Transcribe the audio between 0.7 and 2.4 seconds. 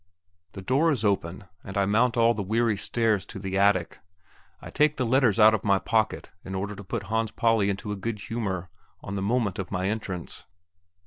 is open, and I mount all